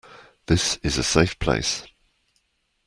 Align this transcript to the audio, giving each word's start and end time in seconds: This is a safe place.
This 0.47 0.77
is 0.77 0.97
a 0.97 1.03
safe 1.03 1.37
place. 1.37 1.85